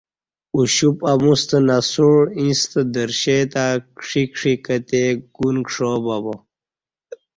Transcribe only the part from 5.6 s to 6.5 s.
کشا بہ با